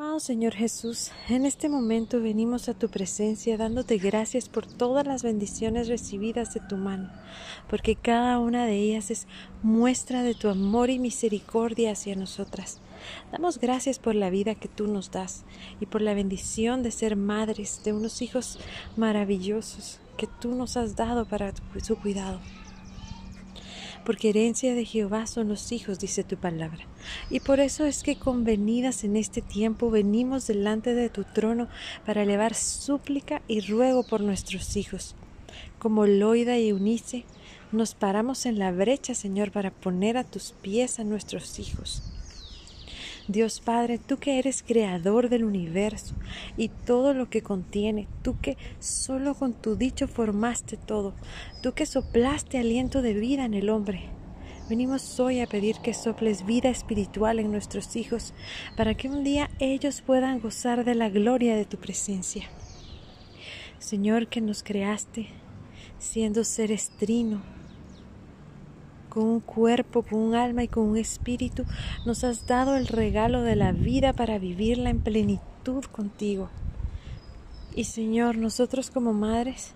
Amado 0.00 0.18
Señor 0.18 0.54
Jesús, 0.54 1.10
en 1.28 1.44
este 1.44 1.68
momento 1.68 2.22
venimos 2.22 2.70
a 2.70 2.74
tu 2.74 2.88
presencia 2.88 3.58
dándote 3.58 3.98
gracias 3.98 4.48
por 4.48 4.64
todas 4.64 5.06
las 5.06 5.22
bendiciones 5.22 5.88
recibidas 5.88 6.54
de 6.54 6.60
tu 6.60 6.78
mano, 6.78 7.10
porque 7.68 7.96
cada 7.96 8.38
una 8.38 8.64
de 8.64 8.76
ellas 8.76 9.10
es 9.10 9.26
muestra 9.62 10.22
de 10.22 10.34
tu 10.34 10.48
amor 10.48 10.88
y 10.88 10.98
misericordia 10.98 11.92
hacia 11.92 12.16
nosotras. 12.16 12.80
Damos 13.30 13.58
gracias 13.58 13.98
por 13.98 14.14
la 14.14 14.30
vida 14.30 14.54
que 14.54 14.68
tú 14.68 14.86
nos 14.86 15.10
das 15.10 15.44
y 15.80 15.84
por 15.84 16.00
la 16.00 16.14
bendición 16.14 16.82
de 16.82 16.92
ser 16.92 17.14
madres 17.14 17.82
de 17.84 17.92
unos 17.92 18.22
hijos 18.22 18.58
maravillosos 18.96 20.00
que 20.16 20.28
tú 20.40 20.54
nos 20.54 20.78
has 20.78 20.96
dado 20.96 21.26
para 21.26 21.52
su 21.82 21.96
cuidado 21.96 22.40
porque 24.04 24.30
herencia 24.30 24.74
de 24.74 24.84
Jehová 24.84 25.26
son 25.26 25.48
los 25.48 25.72
hijos, 25.72 25.98
dice 25.98 26.24
tu 26.24 26.36
palabra. 26.36 26.86
Y 27.30 27.40
por 27.40 27.60
eso 27.60 27.84
es 27.86 28.02
que 28.02 28.16
convenidas 28.16 29.04
en 29.04 29.16
este 29.16 29.42
tiempo 29.42 29.90
venimos 29.90 30.46
delante 30.46 30.94
de 30.94 31.08
tu 31.08 31.24
trono 31.24 31.68
para 32.06 32.22
elevar 32.22 32.54
súplica 32.54 33.42
y 33.48 33.60
ruego 33.60 34.02
por 34.02 34.20
nuestros 34.20 34.76
hijos. 34.76 35.14
Como 35.78 36.06
Loida 36.06 36.58
y 36.58 36.68
Eunice, 36.68 37.24
nos 37.72 37.94
paramos 37.94 38.46
en 38.46 38.58
la 38.58 38.72
brecha, 38.72 39.14
Señor, 39.14 39.52
para 39.52 39.70
poner 39.70 40.16
a 40.16 40.24
tus 40.24 40.52
pies 40.52 40.98
a 40.98 41.04
nuestros 41.04 41.58
hijos. 41.58 42.09
Dios 43.30 43.60
Padre, 43.60 43.98
tú 43.98 44.18
que 44.18 44.38
eres 44.38 44.64
creador 44.66 45.28
del 45.28 45.44
universo 45.44 46.14
y 46.56 46.68
todo 46.68 47.14
lo 47.14 47.30
que 47.30 47.42
contiene, 47.42 48.08
tú 48.22 48.36
que 48.40 48.56
solo 48.80 49.34
con 49.34 49.52
tu 49.52 49.76
dicho 49.76 50.08
formaste 50.08 50.76
todo, 50.76 51.14
tú 51.62 51.72
que 51.72 51.86
soplaste 51.86 52.58
aliento 52.58 53.02
de 53.02 53.14
vida 53.14 53.44
en 53.44 53.54
el 53.54 53.70
hombre. 53.70 54.02
Venimos 54.68 55.18
hoy 55.20 55.40
a 55.40 55.46
pedir 55.46 55.76
que 55.76 55.94
soples 55.94 56.44
vida 56.44 56.70
espiritual 56.70 57.38
en 57.38 57.52
nuestros 57.52 57.94
hijos 57.96 58.34
para 58.76 58.94
que 58.94 59.08
un 59.08 59.22
día 59.22 59.50
ellos 59.58 60.00
puedan 60.00 60.40
gozar 60.40 60.84
de 60.84 60.94
la 60.94 61.08
gloria 61.08 61.54
de 61.54 61.64
tu 61.64 61.76
presencia. 61.76 62.48
Señor, 63.78 64.28
que 64.28 64.40
nos 64.40 64.62
creaste 64.62 65.28
siendo 65.98 66.44
seres 66.44 66.90
trino, 66.98 67.42
con 69.10 69.24
un 69.24 69.40
cuerpo, 69.40 70.02
con 70.02 70.20
un 70.20 70.34
alma 70.34 70.62
y 70.64 70.68
con 70.68 70.84
un 70.84 70.96
espíritu, 70.96 71.64
nos 72.06 72.24
has 72.24 72.46
dado 72.46 72.76
el 72.76 72.86
regalo 72.86 73.42
de 73.42 73.56
la 73.56 73.72
vida 73.72 74.14
para 74.14 74.38
vivirla 74.38 74.88
en 74.88 75.00
plenitud 75.00 75.84
contigo. 75.84 76.48
Y 77.74 77.84
Señor, 77.84 78.36
nosotros 78.36 78.90
como 78.90 79.12
madres 79.12 79.74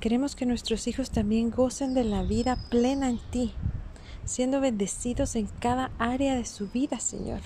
queremos 0.00 0.34
que 0.34 0.46
nuestros 0.46 0.88
hijos 0.88 1.10
también 1.10 1.50
gocen 1.50 1.94
de 1.94 2.04
la 2.04 2.22
vida 2.22 2.58
plena 2.70 3.08
en 3.08 3.20
ti, 3.30 3.52
siendo 4.24 4.60
bendecidos 4.60 5.36
en 5.36 5.46
cada 5.60 5.90
área 5.98 6.34
de 6.34 6.44
su 6.44 6.68
vida, 6.68 6.98
Señor. 6.98 7.40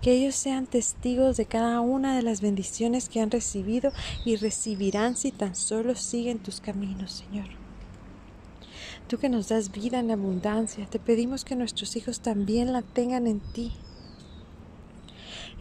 Que 0.00 0.12
ellos 0.12 0.36
sean 0.36 0.66
testigos 0.66 1.36
de 1.36 1.46
cada 1.46 1.80
una 1.80 2.16
de 2.16 2.22
las 2.22 2.40
bendiciones 2.40 3.08
que 3.08 3.20
han 3.20 3.30
recibido 3.30 3.90
y 4.24 4.36
recibirán 4.36 5.16
si 5.16 5.32
tan 5.32 5.56
solo 5.56 5.96
siguen 5.96 6.38
tus 6.38 6.60
caminos, 6.60 7.12
Señor. 7.12 7.67
Tú 9.08 9.16
que 9.16 9.30
nos 9.30 9.48
das 9.48 9.72
vida 9.72 10.00
en 10.00 10.10
abundancia, 10.10 10.84
te 10.84 10.98
pedimos 10.98 11.46
que 11.46 11.56
nuestros 11.56 11.96
hijos 11.96 12.20
también 12.20 12.74
la 12.74 12.82
tengan 12.82 13.26
en 13.26 13.40
ti. 13.40 13.72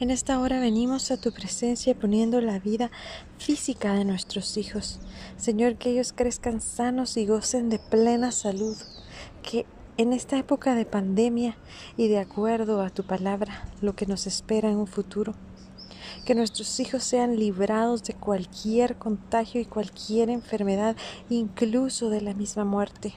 En 0.02 0.12
esta 0.12 0.42
hora 0.42 0.60
venimos 0.60 1.12
a 1.12 1.18
tu 1.22 1.32
presencia 1.32 1.96
poniendo 1.96 2.42
la 2.42 2.60
vida 2.60 2.92
física 3.38 3.94
de 3.94 4.04
nuestros 4.04 4.58
hijos. 4.58 5.00
Señor, 5.38 5.78
que 5.78 5.92
ellos 5.92 6.12
crezcan 6.12 6.60
sanos 6.60 7.16
y 7.16 7.26
gocen 7.26 7.70
de 7.70 7.80
plena 7.80 8.34
salud. 8.34 8.76
Que 9.44 9.66
en 9.96 10.12
esta 10.12 10.38
época 10.38 10.76
de 10.76 10.84
pandemia 10.84 11.56
y 11.96 12.10
de 12.10 12.20
acuerdo 12.20 12.82
a 12.82 12.90
tu 12.90 13.04
palabra, 13.04 13.72
lo 13.80 13.96
que 13.96 14.08
nos 14.08 14.28
espera 14.28 14.70
en 14.70 14.76
un 14.76 14.88
futuro, 14.88 15.36
que 16.26 16.36
nuestros 16.36 16.82
hijos 16.82 17.02
sean 17.06 17.38
librados 17.38 18.04
de 18.04 18.14
cualquier 18.14 18.98
contagio 18.98 19.62
y 19.62 19.66
cualquier 19.66 20.30
enfermedad, 20.30 20.98
incluso 21.30 22.10
de 22.10 22.20
la 22.20 22.34
misma 22.34 22.66
muerte. 22.66 23.16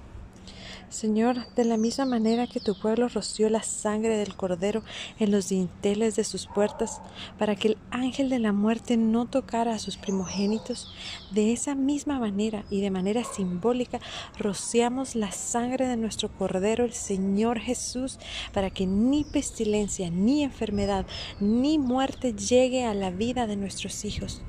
Señor, 0.91 1.47
de 1.55 1.65
la 1.65 1.77
misma 1.77 2.05
manera 2.05 2.49
que 2.49 2.59
tu 2.59 2.75
pueblo 2.75 3.07
roció 3.07 3.49
la 3.49 3.63
sangre 3.63 4.17
del 4.17 4.35
cordero 4.35 4.83
en 5.21 5.31
los 5.31 5.49
dinteles 5.49 6.17
de 6.17 6.25
sus 6.25 6.49
puertas, 6.49 7.01
para 7.39 7.55
que 7.55 7.69
el 7.69 7.79
ángel 7.93 8.29
de 8.29 8.41
la 8.41 8.53
muerte 8.53 8.97
no 8.97 9.27
tocara 9.27 9.73
a 9.73 9.79
sus 9.79 9.97
primogénitos, 9.97 10.93
de 11.31 11.53
esa 11.53 11.77
misma 11.77 12.19
manera 12.19 12.65
y 12.71 12.81
de 12.81 12.91
manera 12.91 13.23
simbólica 13.23 14.01
rociamos 14.37 15.15
la 15.15 15.31
sangre 15.31 15.87
de 15.87 15.97
nuestro 15.97 16.29
cordero, 16.29 16.85
el 16.85 16.93
Señor 16.93 17.61
Jesús, 17.61 18.19
para 18.53 18.71
que 18.71 18.85
ni 18.85 19.23
pestilencia, 19.23 20.11
ni 20.11 20.43
enfermedad, 20.43 21.07
ni 21.39 21.79
muerte 21.79 22.33
llegue 22.33 22.85
a 22.85 22.95
la 22.95 23.11
vida 23.13 23.47
de 23.47 23.55
nuestros 23.55 24.05
hijos. 24.05 24.43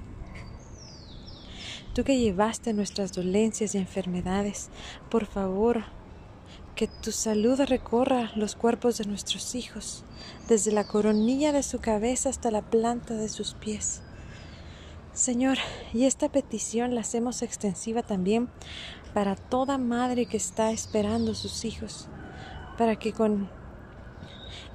Tú 1.93 2.03
que 2.03 2.17
llevaste 2.17 2.73
nuestras 2.73 3.11
dolencias 3.11 3.75
y 3.75 3.77
enfermedades, 3.77 4.71
por 5.11 5.27
favor, 5.27 5.83
que 6.81 6.87
tu 6.87 7.11
salud 7.11 7.61
recorra 7.61 8.31
los 8.35 8.55
cuerpos 8.55 8.97
de 8.97 9.05
nuestros 9.05 9.53
hijos, 9.53 10.03
desde 10.47 10.71
la 10.71 10.83
coronilla 10.83 11.51
de 11.51 11.61
su 11.61 11.77
cabeza 11.77 12.29
hasta 12.29 12.49
la 12.49 12.63
planta 12.63 13.13
de 13.13 13.29
sus 13.29 13.53
pies. 13.53 14.01
Señor, 15.13 15.59
y 15.93 16.05
esta 16.05 16.29
petición 16.29 16.95
la 16.95 17.01
hacemos 17.01 17.43
extensiva 17.43 18.01
también 18.01 18.49
para 19.13 19.35
toda 19.35 19.77
madre 19.77 20.25
que 20.25 20.37
está 20.37 20.71
esperando 20.71 21.35
sus 21.35 21.65
hijos, 21.65 22.07
para 22.79 22.95
que 22.95 23.13
con 23.13 23.47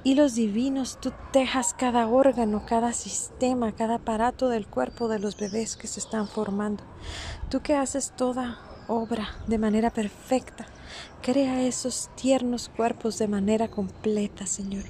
hilos 0.05 0.33
divinos 0.33 0.99
tú 1.01 1.11
tejas 1.33 1.73
cada 1.73 2.07
órgano, 2.07 2.65
cada 2.65 2.93
sistema, 2.93 3.73
cada 3.73 3.95
aparato 3.95 4.47
del 4.47 4.65
cuerpo 4.65 5.09
de 5.09 5.19
los 5.19 5.35
bebés 5.35 5.75
que 5.75 5.87
se 5.87 5.99
están 5.99 6.29
formando. 6.29 6.85
Tú 7.49 7.59
que 7.59 7.75
haces 7.75 8.13
toda 8.15 8.59
obra 8.87 9.27
de 9.47 9.57
manera 9.57 9.89
perfecta. 9.89 10.67
Crea 11.21 11.63
esos 11.63 12.09
tiernos 12.15 12.69
cuerpos 12.69 13.17
de 13.17 13.27
manera 13.27 13.69
completa, 13.69 14.45
Señor. 14.47 14.83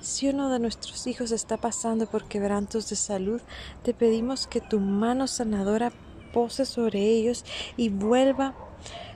Si 0.00 0.28
uno 0.28 0.50
de 0.50 0.58
nuestros 0.58 1.06
hijos 1.06 1.30
está 1.32 1.56
pasando 1.56 2.06
por 2.06 2.28
quebrantos 2.28 2.90
de 2.90 2.96
salud, 2.96 3.40
te 3.82 3.94
pedimos 3.94 4.46
que 4.46 4.60
tu 4.60 4.78
mano 4.80 5.26
sanadora 5.26 5.92
pose 6.32 6.66
sobre 6.66 7.00
ellos 7.00 7.44
y 7.76 7.88
vuelva 7.88 8.54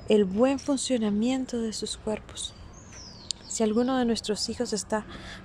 el 0.09 0.25
buen 0.25 0.59
funcionamiento 0.59 1.61
de 1.61 1.73
sus 1.73 1.99
cuerpos. 1.99 2.55
Si 3.49 3.63
alguno 3.63 3.99
de 3.99 4.05
nuestros 4.05 4.49
hijos 4.49 4.73
está 4.73 5.05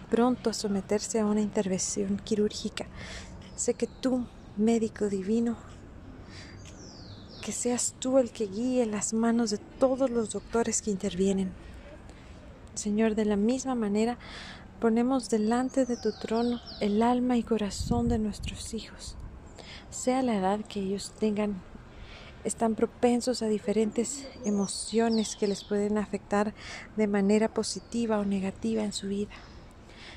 pronto 0.10 0.50
a 0.50 0.54
someterse 0.54 1.20
a 1.20 1.26
una 1.26 1.42
intervención 1.42 2.22
quirúrgica, 2.24 2.86
sé 3.56 3.74
que 3.74 3.88
tú, 3.88 4.26
médico 4.56 5.10
divino, 5.10 5.58
que 7.44 7.52
seas 7.52 7.94
tú 8.00 8.20
el 8.20 8.32
que 8.32 8.48
guíe 8.48 8.86
las 8.86 9.14
manos 9.14 9.50
de 9.50 9.58
todos 9.58 10.10
los 10.10 10.32
doctores 10.32 10.82
que 10.82 10.92
intervienen. 10.92 11.52
Señor, 12.74 13.16
de 13.16 13.26
la 13.26 13.36
misma 13.36 13.76
manera, 13.76 14.18
ponemos 14.80 15.30
delante 15.30 15.86
de 15.86 15.98
tu 15.98 16.14
trono 16.14 16.62
el 16.80 17.02
alma 17.02 17.36
y 17.38 17.44
corazón 17.44 18.08
de 18.08 18.18
nuestros 18.18 18.74
hijos. 18.74 19.18
Sea 19.90 20.22
la 20.22 20.38
edad 20.38 20.62
que 20.62 20.80
ellos 20.80 21.14
tengan, 21.20 21.62
están 22.46 22.76
propensos 22.76 23.42
a 23.42 23.48
diferentes 23.48 24.26
emociones 24.46 25.36
que 25.36 25.48
les 25.48 25.66
pueden 25.66 25.98
afectar 25.98 26.54
de 26.96 27.08
manera 27.08 27.54
positiva 27.54 28.20
o 28.20 28.26
negativa 28.26 28.84
en 28.84 28.94
su 28.94 29.08
vida. 29.08 29.34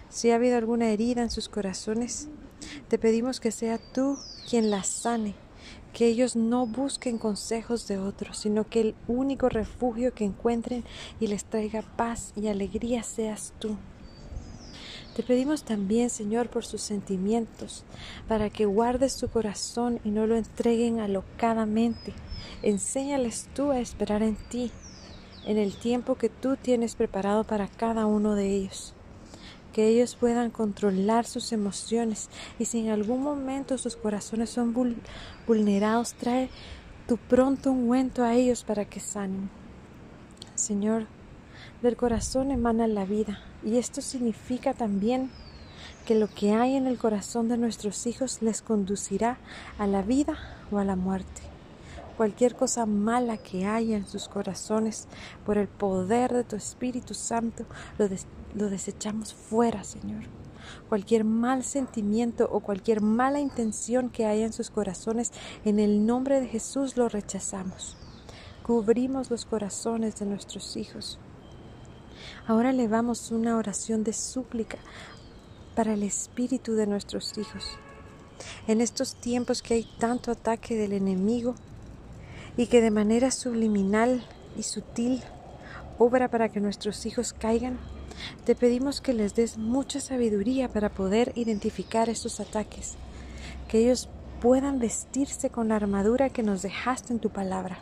Si 0.08 0.30
ha 0.30 0.36
habido 0.36 0.56
alguna 0.56 0.90
herida 0.90 1.22
en 1.22 1.30
sus 1.30 1.48
corazones, 1.48 2.28
te 2.88 2.98
pedimos 2.98 3.40
que 3.40 3.50
sea 3.50 3.78
tú 3.78 4.16
quien 4.48 4.70
la 4.70 4.84
sane 4.84 5.45
que 5.96 6.08
ellos 6.08 6.36
no 6.36 6.66
busquen 6.66 7.16
consejos 7.16 7.88
de 7.88 7.96
otros, 7.96 8.36
sino 8.36 8.68
que 8.68 8.82
el 8.82 8.94
único 9.08 9.48
refugio 9.48 10.12
que 10.12 10.24
encuentren 10.24 10.84
y 11.20 11.26
les 11.26 11.46
traiga 11.46 11.80
paz 11.80 12.34
y 12.36 12.48
alegría 12.48 13.02
seas 13.02 13.54
tú. 13.58 13.78
Te 15.14 15.22
pedimos 15.22 15.62
también, 15.62 16.10
Señor, 16.10 16.50
por 16.50 16.66
sus 16.66 16.82
sentimientos, 16.82 17.84
para 18.28 18.50
que 18.50 18.66
guardes 18.66 19.14
su 19.14 19.30
corazón 19.30 19.98
y 20.04 20.10
no 20.10 20.26
lo 20.26 20.36
entreguen 20.36 21.00
alocadamente. 21.00 22.12
Enséñales 22.60 23.48
tú 23.54 23.70
a 23.70 23.80
esperar 23.80 24.22
en 24.22 24.36
ti, 24.50 24.72
en 25.46 25.56
el 25.56 25.78
tiempo 25.78 26.16
que 26.16 26.28
tú 26.28 26.58
tienes 26.58 26.94
preparado 26.94 27.44
para 27.44 27.68
cada 27.68 28.04
uno 28.04 28.34
de 28.34 28.54
ellos 28.54 28.95
que 29.76 29.88
ellos 29.88 30.16
puedan 30.16 30.50
controlar 30.50 31.26
sus 31.26 31.52
emociones 31.52 32.30
y 32.58 32.64
si 32.64 32.80
en 32.80 32.88
algún 32.88 33.22
momento 33.22 33.76
sus 33.76 33.94
corazones 33.94 34.48
son 34.48 34.72
vulnerados, 35.46 36.14
trae 36.14 36.48
tu 37.06 37.18
pronto 37.18 37.72
ungüento 37.72 38.24
a 38.24 38.32
ellos 38.32 38.64
para 38.64 38.86
que 38.86 39.00
sanen. 39.00 39.50
Señor, 40.54 41.04
del 41.82 41.94
corazón 41.94 42.52
emana 42.52 42.86
la 42.86 43.04
vida 43.04 43.40
y 43.62 43.76
esto 43.76 44.00
significa 44.00 44.72
también 44.72 45.30
que 46.06 46.14
lo 46.14 46.28
que 46.28 46.54
hay 46.54 46.76
en 46.76 46.86
el 46.86 46.96
corazón 46.96 47.50
de 47.50 47.58
nuestros 47.58 48.06
hijos 48.06 48.40
les 48.40 48.62
conducirá 48.62 49.36
a 49.76 49.86
la 49.86 50.00
vida 50.00 50.38
o 50.70 50.78
a 50.78 50.86
la 50.86 50.96
muerte. 50.96 51.55
Cualquier 52.16 52.56
cosa 52.56 52.86
mala 52.86 53.36
que 53.36 53.66
haya 53.66 53.96
en 53.96 54.06
sus 54.06 54.28
corazones, 54.28 55.06
por 55.44 55.58
el 55.58 55.68
poder 55.68 56.32
de 56.32 56.44
tu 56.44 56.56
Espíritu 56.56 57.12
Santo, 57.12 57.66
lo, 58.54 58.70
desechamos 58.70 59.34
fuera, 59.34 59.84
Señor. 59.84 60.24
cualquier 60.88 61.24
mal 61.24 61.62
sentimiento 61.62 62.48
o 62.50 62.60
cualquier 62.60 63.00
mala 63.00 63.38
intención 63.38 64.08
que 64.08 64.24
haya 64.24 64.46
en 64.46 64.52
sus 64.52 64.70
corazones, 64.70 65.30
en 65.64 65.78
el 65.78 66.06
nombre 66.06 66.40
de 66.40 66.48
Jesús 66.48 66.96
lo 66.96 67.08
rechazamos. 67.08 67.96
Cubrimos 68.64 69.30
los 69.30 69.44
corazones 69.44 70.18
de 70.18 70.26
nuestros 70.26 70.76
hijos. 70.76 71.20
Ahora 72.46 72.70
elevamos 72.70 73.30
una 73.30 73.58
oración 73.58 74.02
de 74.04 74.12
súplica 74.12 74.78
para 75.76 75.92
el 75.92 76.02
espíritu 76.02 76.74
de 76.74 76.86
nuestros 76.86 77.36
hijos. 77.36 77.78
En 78.66 78.80
estos 78.80 79.14
tiempos 79.16 79.62
que 79.62 79.74
hay 79.74 79.88
tanto 79.98 80.30
ataque 80.30 80.74
del 80.76 80.92
enemigo 80.92 81.54
y 82.56 82.66
que 82.66 82.80
de 82.80 82.90
manera 82.90 83.30
subliminal 83.30 84.24
y 84.56 84.62
sutil 84.62 85.22
obra 85.98 86.28
para 86.28 86.48
que 86.48 86.60
nuestros 86.60 87.06
hijos 87.06 87.32
caigan, 87.32 87.78
te 88.44 88.54
pedimos 88.54 89.00
que 89.00 89.12
les 89.12 89.34
des 89.34 89.58
mucha 89.58 90.00
sabiduría 90.00 90.68
para 90.68 90.88
poder 90.88 91.32
identificar 91.34 92.08
estos 92.08 92.40
ataques, 92.40 92.94
que 93.68 93.78
ellos 93.78 94.08
puedan 94.40 94.78
vestirse 94.78 95.50
con 95.50 95.68
la 95.68 95.76
armadura 95.76 96.30
que 96.30 96.42
nos 96.42 96.62
dejaste 96.62 97.12
en 97.12 97.18
tu 97.18 97.30
palabra. 97.30 97.78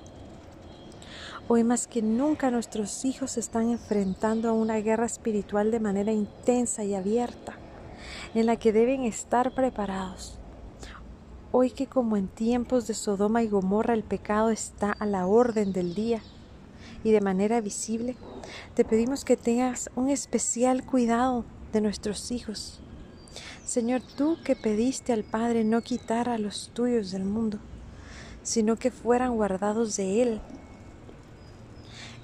Hoy 1.47 1.63
más 1.63 1.87
que 1.87 2.01
nunca 2.01 2.51
nuestros 2.51 3.05
hijos 3.05 3.37
están 3.37 3.71
enfrentando 3.71 4.49
a 4.49 4.53
una 4.53 4.77
guerra 4.77 5.07
espiritual 5.07 5.71
de 5.71 5.81
manera 5.81 6.13
intensa 6.13 6.85
y 6.85 6.95
abierta 6.95 7.59
en 8.35 8.47
la 8.47 8.57
que 8.57 8.73
deben 8.73 9.03
estar 9.03 9.55
preparados. 9.55 10.39
Hoy 11.57 11.71
que 11.71 11.87
como 11.87 12.17
en 12.17 12.27
tiempos 12.27 12.89
de 12.89 12.95
Sodoma 12.95 13.45
y 13.45 13.49
Gomorra 13.49 13.95
el 13.95 14.03
pecado 14.03 14.51
está 14.51 14.91
a 14.91 15.07
la 15.07 15.29
orden 15.29 15.73
del 15.73 15.95
día 15.95 16.21
y 17.05 17.13
de 17.13 17.21
manera 17.21 17.61
visible, 17.61 18.17
te 18.75 18.85
pedimos 18.85 19.25
que 19.25 19.37
tengas 19.37 19.89
un 19.95 20.11
especial 20.11 20.85
cuidado 20.85 21.45
de 21.73 21.81
nuestros 21.81 22.33
hijos. 22.33 22.81
Señor, 23.65 24.03
tú 24.17 24.37
que 24.45 24.57
pediste 24.57 25.13
al 25.13 25.23
Padre 25.23 25.63
no 25.63 25.81
quitar 25.83 26.29
a 26.29 26.39
los 26.39 26.73
tuyos 26.75 27.13
del 27.13 27.23
mundo, 27.23 27.61
sino 28.43 28.75
que 28.75 28.91
fueran 28.91 29.37
guardados 29.37 29.97
de 29.97 30.23
Él. 30.23 30.41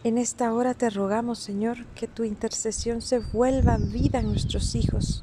En 0.03 0.19
esta 0.19 0.53
hora 0.53 0.75
te 0.75 0.91
rogamos, 0.91 1.38
Señor, 1.38 1.87
que 1.94 2.09
tu 2.09 2.25
intercesión 2.25 3.00
se 3.00 3.21
vuelva 3.21 3.77
vida 3.77 4.19
en 4.19 4.32
nuestros 4.32 4.75
hijos 4.75 5.23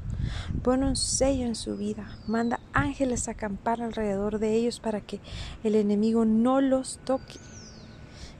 Pon 0.62 0.82
un 0.82 0.96
sello 0.96 1.46
en 1.46 1.54
su 1.54 1.76
vida. 1.76 2.18
Manda 2.26 2.60
ángeles 2.72 3.28
a 3.28 3.32
acampar 3.32 3.82
alrededor 3.82 4.38
de 4.38 4.54
ellos 4.54 4.80
para 4.80 5.00
que 5.00 5.20
el 5.64 5.74
enemigo 5.74 6.24
no 6.24 6.60
los 6.60 6.98
toque. 7.04 7.38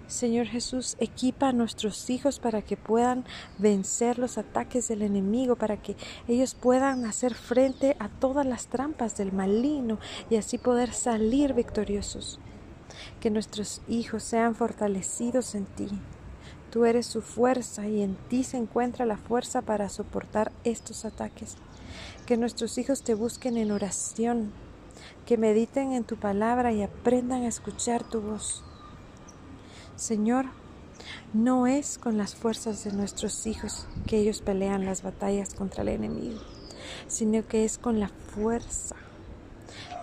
Señor 0.08 0.46
Jesús, 0.46 0.96
equipa 1.00 1.49
a 1.49 1.52
nuestros 1.52 2.08
hijos 2.08 2.38
para 2.38 2.62
que 2.62 2.79
puedan 2.79 3.26
vencer 3.58 4.19
los 4.19 4.38
ataques 4.38 4.88
del 4.88 5.02
enemigo, 5.02 5.56
para 5.56 5.82
que 5.82 5.96
ellos 6.26 6.55
puedan 6.55 7.05
hacer 7.05 7.35
frente 7.35 7.94
a 8.00 8.08
todas 8.08 8.46
las 8.46 8.69
trampas 8.69 9.19
del 9.19 9.32
maligno 9.32 9.99
y 10.31 10.37
así 10.37 10.56
poder 10.56 10.94
salir 10.94 11.52
victoriosos. 11.52 12.41
Que 13.20 13.31
nuestros 13.31 13.82
hijos 13.87 14.23
sean 14.23 14.55
fortalecidos 14.55 15.55
en 15.55 15.67
ti. 15.67 15.88
Tú 16.70 16.87
eres 16.87 17.06
su 17.06 17.20
fuerza 17.20 17.87
y 17.87 18.00
en 18.00 18.17
ti 18.29 18.44
se 18.44 18.56
encuentra 18.56 19.05
la 19.05 19.19
fuerza 19.19 19.61
para 19.61 19.91
soportar 19.91 20.52
estos 20.64 21.05
ataques. 21.05 21.58
Que 22.26 22.37
nuestros 22.37 22.79
hijos 22.79 23.02
te 23.02 23.14
busquen 23.14 23.56
en 23.56 23.70
oración, 23.70 24.52
que 25.26 25.37
mediten 25.37 25.93
en 25.93 26.05
tu 26.05 26.17
palabra 26.17 26.73
y 26.73 26.82
aprendan 26.82 27.43
a 27.43 27.49
escuchar 27.49 28.02
tu 28.02 28.20
voz. 28.20 28.62
Señor, 29.96 30.46
no 31.32 31.67
es 31.67 31.99
con 31.99 32.17
las 32.17 32.35
fuerzas 32.35 32.85
de 32.85 32.93
nuestros 32.93 33.46
hijos 33.46 33.87
que 34.06 34.19
ellos 34.19 34.40
pelean 34.40 34.87
las 34.87 35.02
batallas 35.02 35.55
contra 35.55 35.82
el 35.82 35.88
enemigo, 35.88 36.40
sino 37.06 37.46
que 37.46 37.64
es 37.64 37.79
con 37.79 38.00
la 38.00 38.08
fuerza, 38.08 38.96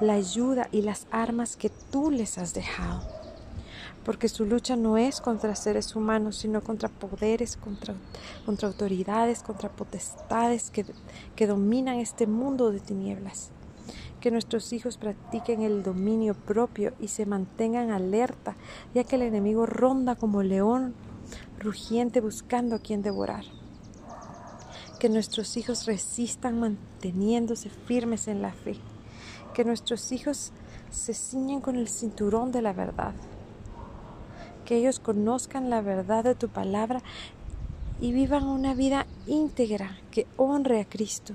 la 0.01 0.13
ayuda 0.13 0.67
y 0.71 0.81
las 0.81 1.07
armas 1.11 1.55
que 1.55 1.69
tú 1.91 2.11
les 2.11 2.37
has 2.37 2.53
dejado 2.53 3.14
porque 4.05 4.29
su 4.29 4.45
lucha 4.45 4.75
no 4.75 4.97
es 4.97 5.19
contra 5.19 5.55
seres 5.55 5.95
humanos, 5.95 6.37
sino 6.37 6.61
contra 6.61 6.89
poderes, 6.89 7.57
contra, 7.57 7.95
autoridades, 8.45 9.41
contra 9.41 9.69
potestades 9.69 10.69
que, 10.69 10.85
que 11.35 11.47
dominan 11.47 11.95
este 11.95 12.27
mundo 12.27 12.71
de 12.71 12.79
tinieblas. 12.79 13.49
Que 14.21 14.29
nuestros 14.29 14.73
hijos 14.73 14.97
practiquen 14.97 15.63
el 15.63 15.81
dominio 15.81 16.35
propio 16.35 16.93
y 16.99 17.07
se 17.07 17.25
mantengan 17.25 17.89
alerta, 17.89 18.55
ya 18.93 19.03
que 19.03 19.15
el 19.15 19.23
enemigo 19.23 19.65
ronda 19.65 20.15
como 20.15 20.43
león 20.43 20.93
rugiente 21.59 22.21
buscando 22.21 22.75
a 22.75 22.79
quien 22.79 23.01
devorar. 23.01 23.43
Que 24.99 25.09
nuestros 25.09 25.57
hijos 25.57 25.87
resistan 25.87 26.59
manteniéndose 26.59 27.69
firmes 27.69 28.27
en 28.27 28.43
la 28.43 28.53
fe. 28.53 28.75
Que 29.55 29.65
nuestros 29.65 30.11
hijos 30.11 30.51
se 30.91 31.15
ciñen 31.15 31.59
con 31.59 31.75
el 31.75 31.87
cinturón 31.87 32.51
de 32.51 32.61
la 32.61 32.71
verdad 32.73 33.15
que 34.65 34.75
ellos 34.75 34.99
conozcan 34.99 35.69
la 35.69 35.81
verdad 35.81 36.23
de 36.23 36.35
tu 36.35 36.49
palabra 36.49 37.01
y 38.01 38.11
vivan 38.11 38.43
una 38.43 38.73
vida 38.73 39.05
íntegra 39.27 39.97
que 40.11 40.27
honre 40.35 40.81
a 40.81 40.85
Cristo. 40.85 41.33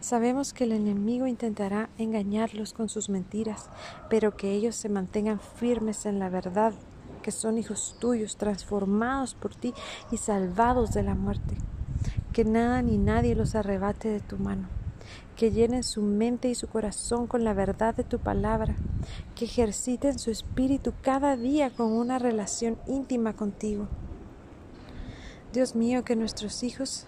Sabemos 0.00 0.52
que 0.52 0.64
el 0.64 0.72
enemigo 0.72 1.26
intentará 1.26 1.88
engañarlos 1.96 2.74
con 2.74 2.88
sus 2.88 3.08
mentiras, 3.08 3.70
pero 4.10 4.36
que 4.36 4.52
ellos 4.52 4.76
se 4.76 4.90
mantengan 4.90 5.40
firmes 5.40 6.04
en 6.04 6.18
la 6.18 6.28
verdad, 6.28 6.74
que 7.22 7.32
son 7.32 7.56
hijos 7.56 7.96
tuyos, 7.98 8.36
transformados 8.36 9.34
por 9.34 9.54
ti 9.54 9.72
y 10.12 10.18
salvados 10.18 10.92
de 10.92 11.02
la 11.02 11.14
muerte. 11.14 11.56
Que 12.34 12.44
nada 12.44 12.82
ni 12.82 12.98
nadie 12.98 13.34
los 13.34 13.54
arrebate 13.54 14.08
de 14.08 14.20
tu 14.20 14.36
mano 14.36 14.83
que 15.36 15.50
llenen 15.50 15.82
su 15.82 16.02
mente 16.02 16.48
y 16.48 16.54
su 16.54 16.68
corazón 16.68 17.26
con 17.26 17.44
la 17.44 17.54
verdad 17.54 17.94
de 17.94 18.04
tu 18.04 18.18
palabra, 18.18 18.76
que 19.34 19.46
ejerciten 19.46 20.18
su 20.18 20.30
espíritu 20.30 20.92
cada 21.02 21.36
día 21.36 21.70
con 21.70 21.92
una 21.92 22.18
relación 22.18 22.78
íntima 22.86 23.34
contigo. 23.34 23.88
Dios 25.52 25.74
mío, 25.74 26.04
que 26.04 26.16
nuestros 26.16 26.62
hijos 26.62 27.06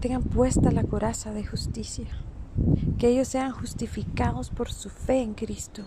tengan 0.00 0.22
puesta 0.22 0.70
la 0.72 0.82
coraza 0.82 1.32
de 1.32 1.44
justicia, 1.44 2.06
que 2.98 3.08
ellos 3.08 3.28
sean 3.28 3.52
justificados 3.52 4.50
por 4.50 4.72
su 4.72 4.90
fe 4.90 5.22
en 5.22 5.34
Cristo, 5.34 5.84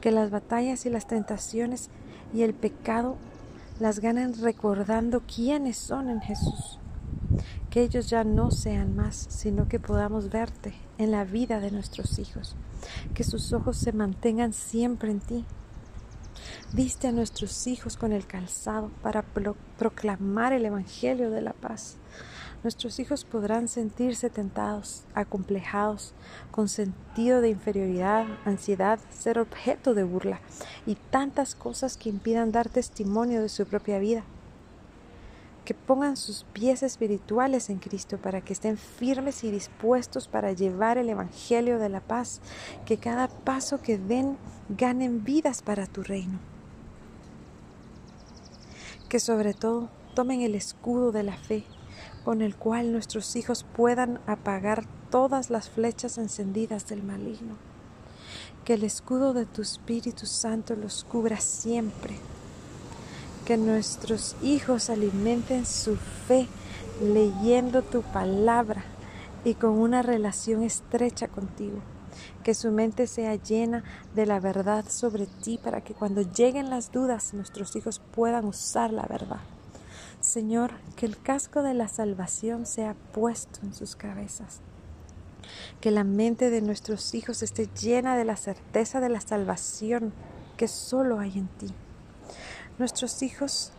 que 0.00 0.10
las 0.10 0.30
batallas 0.30 0.86
y 0.86 0.90
las 0.90 1.06
tentaciones 1.06 1.90
y 2.32 2.42
el 2.42 2.54
pecado 2.54 3.16
las 3.80 4.00
ganen 4.00 4.34
recordando 4.40 5.22
quiénes 5.26 5.76
son 5.76 6.08
en 6.08 6.20
Jesús 6.20 6.78
que 7.70 7.82
ellos 7.82 8.08
ya 8.08 8.24
no 8.24 8.50
sean 8.50 8.96
más, 8.96 9.26
sino 9.28 9.68
que 9.68 9.78
podamos 9.78 10.30
verte 10.30 10.74
en 10.96 11.10
la 11.10 11.24
vida 11.24 11.60
de 11.60 11.70
nuestros 11.70 12.18
hijos, 12.18 12.56
que 13.14 13.24
sus 13.24 13.52
ojos 13.52 13.76
se 13.76 13.92
mantengan 13.92 14.52
siempre 14.52 15.10
en 15.10 15.20
ti. 15.20 15.44
Viste 16.72 17.08
a 17.08 17.12
nuestros 17.12 17.66
hijos 17.66 17.96
con 17.96 18.12
el 18.12 18.26
calzado 18.26 18.90
para 19.02 19.24
proclamar 19.78 20.52
el 20.52 20.66
Evangelio 20.66 21.30
de 21.30 21.42
la 21.42 21.52
paz. 21.52 21.96
Nuestros 22.62 22.98
hijos 22.98 23.24
podrán 23.24 23.68
sentirse 23.68 24.30
tentados, 24.30 25.04
acomplejados, 25.14 26.14
con 26.50 26.68
sentido 26.68 27.40
de 27.40 27.50
inferioridad, 27.50 28.26
ansiedad, 28.44 28.98
ser 29.10 29.38
objeto 29.38 29.94
de 29.94 30.02
burla 30.04 30.40
y 30.84 30.96
tantas 30.96 31.54
cosas 31.54 31.96
que 31.96 32.08
impidan 32.08 32.50
dar 32.50 32.68
testimonio 32.68 33.42
de 33.42 33.48
su 33.48 33.64
propia 33.66 33.98
vida 33.98 34.24
que 35.68 35.74
pongan 35.74 36.16
sus 36.16 36.46
pies 36.54 36.82
espirituales 36.82 37.68
en 37.68 37.76
Cristo 37.76 38.16
para 38.16 38.40
que 38.40 38.54
estén 38.54 38.78
firmes 38.78 39.44
y 39.44 39.50
dispuestos 39.50 40.26
para 40.26 40.52
llevar 40.52 40.96
el 40.96 41.10
Evangelio 41.10 41.78
de 41.78 41.90
la 41.90 42.00
paz, 42.00 42.40
que 42.86 42.96
cada 42.96 43.28
paso 43.28 43.82
que 43.82 43.98
den 43.98 44.38
ganen 44.70 45.24
vidas 45.24 45.60
para 45.60 45.84
tu 45.84 46.02
reino. 46.02 46.38
Que 49.10 49.20
sobre 49.20 49.52
todo 49.52 49.90
tomen 50.14 50.40
el 50.40 50.54
escudo 50.54 51.12
de 51.12 51.22
la 51.22 51.36
fe 51.36 51.64
con 52.24 52.40
el 52.40 52.56
cual 52.56 52.90
nuestros 52.90 53.36
hijos 53.36 53.66
puedan 53.76 54.20
apagar 54.26 54.86
todas 55.10 55.50
las 55.50 55.68
flechas 55.68 56.16
encendidas 56.16 56.88
del 56.88 57.02
maligno. 57.02 57.58
Que 58.64 58.72
el 58.72 58.84
escudo 58.84 59.34
de 59.34 59.44
tu 59.44 59.60
Espíritu 59.60 60.24
Santo 60.24 60.76
los 60.76 61.04
cubra 61.04 61.38
siempre 61.40 62.16
que 63.48 63.56
nuestros 63.56 64.36
hijos 64.42 64.90
alimenten 64.90 65.64
su 65.64 65.96
fe 65.96 66.46
leyendo 67.02 67.80
tu 67.80 68.02
palabra 68.02 68.84
y 69.42 69.54
con 69.54 69.70
una 69.70 70.02
relación 70.02 70.62
estrecha 70.62 71.28
contigo. 71.28 71.78
Que 72.44 72.52
su 72.52 72.70
mente 72.70 73.06
sea 73.06 73.36
llena 73.36 73.84
de 74.14 74.26
la 74.26 74.38
verdad 74.38 74.84
sobre 74.90 75.24
ti 75.24 75.56
para 75.56 75.80
que 75.80 75.94
cuando 75.94 76.20
lleguen 76.20 76.68
las 76.68 76.92
dudas 76.92 77.32
nuestros 77.32 77.74
hijos 77.74 78.02
puedan 78.14 78.44
usar 78.44 78.92
la 78.92 79.06
verdad. 79.06 79.40
Señor, 80.20 80.72
que 80.94 81.06
el 81.06 81.16
casco 81.16 81.62
de 81.62 81.72
la 81.72 81.88
salvación 81.88 82.66
sea 82.66 82.96
puesto 83.14 83.60
en 83.62 83.72
sus 83.72 83.96
cabezas. 83.96 84.60
Que 85.80 85.90
la 85.90 86.04
mente 86.04 86.50
de 86.50 86.60
nuestros 86.60 87.14
hijos 87.14 87.42
esté 87.42 87.66
llena 87.80 88.14
de 88.14 88.26
la 88.26 88.36
certeza 88.36 89.00
de 89.00 89.08
la 89.08 89.22
salvación 89.22 90.12
que 90.58 90.68
solo 90.68 91.18
hay 91.18 91.38
en 91.38 91.48
ti. 91.48 91.72
Nuestros 92.78 93.22
hijos 93.22 93.72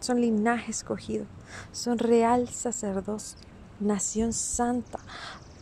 son 0.00 0.20
linaje 0.20 0.72
escogido, 0.72 1.26
son 1.70 1.98
real 1.98 2.48
sacerdocio, 2.48 3.38
nación 3.78 4.32
santa, 4.32 4.98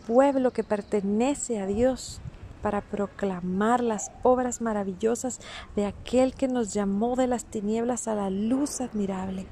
pueblo 0.06 0.52
que 0.52 0.64
pertenece 0.64 1.60
a 1.60 1.66
Dios, 1.66 2.20
para 2.62 2.80
proclamar 2.80 3.82
las 3.82 4.10
obras 4.22 4.60
maravillosas 4.60 5.40
de 5.76 5.86
aquel 5.86 6.34
que 6.34 6.48
nos 6.48 6.72
llamó 6.72 7.14
de 7.14 7.26
las 7.26 7.44
tinieblas 7.44 8.08
a 8.08 8.14
la 8.14 8.30
luz 8.30 8.80
admirable. 8.80 9.46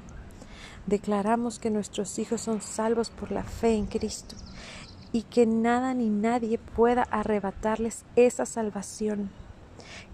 Declaramos 0.87 1.59
que 1.59 1.69
nuestros 1.69 2.17
hijos 2.19 2.41
son 2.41 2.61
salvos 2.61 3.09
por 3.09 3.31
la 3.31 3.43
fe 3.43 3.75
en 3.75 3.85
Cristo 3.85 4.35
y 5.11 5.23
que 5.23 5.45
nada 5.45 5.93
ni 5.93 6.09
nadie 6.09 6.57
pueda 6.57 7.03
arrebatarles 7.03 8.03
esa 8.15 8.45
salvación. 8.45 9.29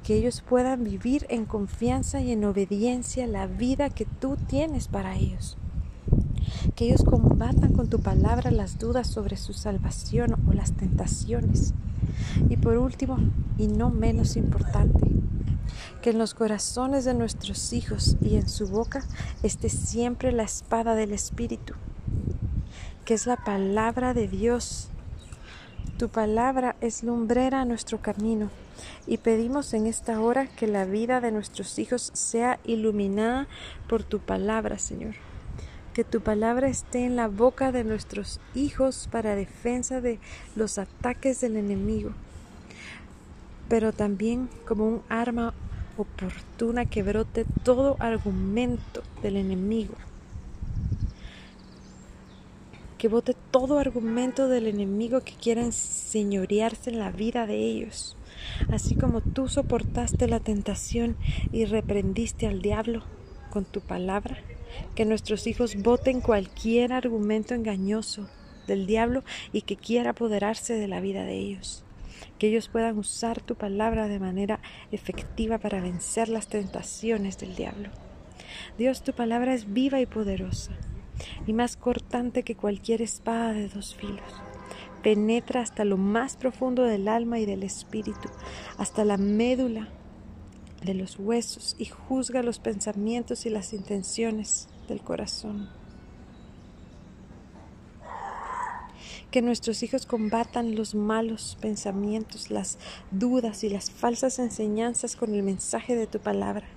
Que 0.04 0.16
ellos 0.16 0.42
puedan 0.48 0.84
vivir 0.84 1.26
en 1.30 1.46
confianza 1.46 2.22
y 2.22 2.32
en 2.32 2.44
obediencia 2.46 3.28
la 3.28 3.48
vida 3.48 3.90
que 3.90 4.06
tú 4.06 4.38
tienes 4.48 4.88
para 4.88 5.16
ellos. 5.16 5.58
Que 6.76 6.86
ellos 6.86 7.04
combatan 7.04 7.74
con 7.74 7.90
tu 7.90 8.00
palabra 8.00 8.52
las 8.52 8.80
dudas 8.80 9.08
sobre 9.08 9.38
su 9.38 9.54
salvación 9.54 10.36
o 10.48 10.54
las 10.54 10.74
tentaciones. 10.74 11.74
Y 12.50 12.58
por 12.58 12.78
último, 12.78 13.18
y 13.58 13.68
no 13.68 13.90
menos 13.90 14.36
importante, 14.36 15.08
que 16.02 16.10
en 16.10 16.18
los 16.18 16.34
corazones 16.34 17.06
de 17.06 17.14
nuestros 17.14 17.74
hijos 17.74 18.18
y 18.22 18.36
en 18.36 18.50
su 18.50 18.68
boca 18.68 19.04
esté 19.42 19.70
siempre 19.70 20.32
la 20.32 20.44
espada 20.44 20.96
del 20.96 21.14
Espíritu, 21.14 21.74
que 23.06 23.14
es 23.14 23.26
la 23.26 23.38
palabra 23.38 24.14
de 24.14 24.28
Dios. 24.28 24.90
Tu 25.98 26.10
palabra 26.10 26.76
es 26.82 27.04
lumbrera 27.04 27.62
a 27.62 27.66
nuestro 27.66 28.02
camino 28.02 28.50
y 29.06 29.18
pedimos 29.18 29.76
en 29.76 29.86
esta 29.86 30.20
hora 30.20 30.48
que 30.48 30.66
la 30.66 30.86
vida 30.86 31.22
de 31.22 31.32
nuestros 31.32 31.78
hijos 31.78 32.10
sea 32.14 32.60
iluminada 32.64 33.48
por 33.88 34.04
tu 34.04 34.18
palabra, 34.18 34.80
Señor. 34.80 35.14
Que 35.94 36.04
tu 36.04 36.22
palabra 36.22 36.68
esté 36.68 37.06
en 37.06 37.16
la 37.16 37.28
boca 37.28 37.72
de 37.72 37.84
nuestros 37.84 38.40
hijos 38.56 39.08
para 39.12 39.36
defensa 39.36 40.02
de 40.02 40.20
los 40.56 40.80
ataques 40.80 41.42
del 41.42 41.58
enemigo, 41.58 42.10
pero 43.70 43.94
también 43.94 44.50
como 44.68 44.88
un 44.88 45.04
arma 45.10 45.54
oportuna 45.98 46.86
que 46.86 47.04
brote 47.04 47.46
todo 47.64 47.98
argumento 48.00 49.04
del 49.22 49.38
enemigo. 49.38 49.94
Que 53.04 53.10
bote 53.10 53.36
todo 53.52 53.80
argumento 53.80 54.48
del 54.48 54.66
enemigo 54.66 55.20
que 55.26 55.34
quiera 55.34 55.62
enseñorearse 55.62 56.90
en 56.90 57.00
la 57.00 57.12
vida 57.12 57.46
de 57.46 57.58
ellos. 57.58 58.16
Así 58.72 58.96
como 58.96 59.20
tú 59.20 59.50
soportaste 59.50 60.30
la 60.30 60.40
tentación 60.40 61.18
y 61.52 61.66
reprendiste 61.66 62.48
al 62.48 62.62
diablo 62.62 63.04
con 63.50 63.66
tu 63.66 63.82
palabra, 63.82 64.38
que 64.96 65.04
nuestros 65.04 65.48
hijos 65.48 65.76
voten 65.84 66.22
cualquier 66.22 66.94
argumento 66.94 67.54
engañoso 67.54 68.30
del 68.68 68.88
diablo 68.88 69.26
y 69.52 69.64
que 69.64 69.76
quiera 69.76 70.12
apoderarse 70.12 70.76
de 70.76 70.88
la 70.88 71.02
vida 71.02 71.26
de 71.26 71.38
ellos 71.40 71.84
que 72.40 72.48
ellos 72.48 72.70
puedan 72.70 72.98
usar 72.98 73.42
tu 73.42 73.56
palabra 73.56 74.08
de 74.08 74.20
manera 74.20 74.62
efectiva 74.94 75.58
para 75.58 75.82
vencer 75.82 76.30
las 76.30 76.48
tentaciones 76.48 77.38
del 77.38 77.54
diablo. 77.56 77.90
Dios, 78.78 79.04
tu 79.04 79.12
palabra 79.12 79.54
es 79.54 79.74
viva 79.74 80.00
y 80.00 80.06
poderosa, 80.06 80.72
y 81.46 81.54
más 81.54 81.78
cortante 81.78 82.44
que 82.44 82.56
cualquier 82.56 83.02
espada 83.02 83.54
de 83.54 83.68
dos 83.68 83.96
filos. 83.96 84.24
Penetra 85.02 85.62
hasta 85.62 85.86
lo 85.86 85.98
más 85.98 86.38
profundo 86.38 86.84
del 86.84 87.08
alma 87.08 87.40
y 87.40 87.46
del 87.46 87.64
espíritu, 87.64 88.30
hasta 88.78 89.04
la 89.04 89.18
médula 89.18 89.90
de 90.84 90.94
los 90.94 91.18
huesos, 91.20 91.76
y 91.78 91.86
juzga 91.86 92.44
los 92.44 92.60
pensamientos 92.60 93.46
y 93.46 93.50
las 93.50 93.74
intenciones 93.74 94.68
del 94.88 95.02
corazón. 95.02 95.70
que 99.34 99.42
nuestros 99.42 99.82
hijos 99.82 100.06
combatan 100.06 100.76
los 100.76 100.94
malos 100.94 101.58
pensamientos, 101.60 102.52
las 102.52 102.78
dudas 103.10 103.64
y 103.64 103.70
las 103.70 103.90
falsas 103.90 104.38
enseñanzas 104.38 105.16
con 105.16 105.34
el 105.34 105.42
mensaje 105.42 105.96
de 105.96 106.06
tu 106.06 106.20
palabra. 106.20 106.68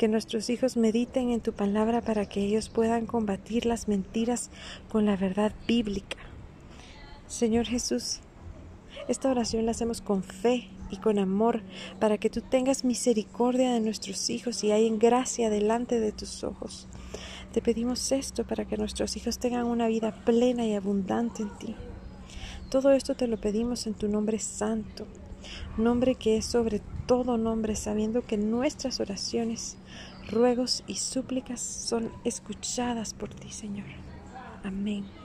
Que 0.00 0.08
nuestros 0.08 0.48
hijos 0.48 0.78
mediten 0.78 1.28
en 1.28 1.42
tu 1.42 1.52
palabra 1.52 2.00
para 2.00 2.24
que 2.24 2.40
ellos 2.40 2.70
puedan 2.70 3.04
combatir 3.04 3.66
las 3.66 3.86
mentiras 3.86 4.48
con 4.90 5.04
la 5.04 5.14
verdad 5.14 5.52
bíblica. 5.68 6.16
Señor 7.26 7.66
Jesús, 7.66 8.20
esta 9.08 9.30
oración 9.30 9.66
la 9.66 9.72
hacemos 9.72 10.00
con 10.00 10.22
fe 10.22 10.70
y 10.90 10.96
con 10.96 11.18
amor 11.18 11.60
para 11.98 12.16
que 12.16 12.30
tú 12.30 12.40
tengas 12.40 12.82
misericordia 12.82 13.74
de 13.74 13.80
nuestros 13.80 14.30
hijos 14.30 14.64
y 14.64 14.72
en 14.72 14.98
gracia 14.98 15.50
delante 15.50 16.00
de 16.00 16.12
tus 16.12 16.44
ojos. 16.44 16.88
Te 17.52 17.60
pedimos 17.60 18.10
esto 18.10 18.46
para 18.46 18.64
que 18.64 18.78
nuestros 18.78 19.18
hijos 19.18 19.38
tengan 19.38 19.66
una 19.66 19.86
vida 19.86 20.24
plena 20.24 20.64
y 20.64 20.76
abundante 20.76 21.42
en 21.42 21.50
ti. 21.58 21.76
Todo 22.70 22.92
esto 22.92 23.16
te 23.16 23.26
lo 23.26 23.38
pedimos 23.38 23.86
en 23.86 23.92
tu 23.92 24.08
nombre 24.08 24.38
santo, 24.38 25.06
nombre 25.76 26.14
que 26.14 26.36
es 26.36 26.44
sobre 26.44 26.80
todo 27.06 27.36
nombre, 27.36 27.76
sabiendo 27.76 28.22
que 28.22 28.36
nuestras 28.36 29.00
oraciones, 29.00 29.76
ruegos 30.28 30.84
y 30.86 30.96
súplicas 30.96 31.60
son 31.60 32.12
escuchadas 32.24 33.14
por 33.14 33.34
ti, 33.34 33.50
Señor. 33.50 33.86
Amén. 34.62 35.19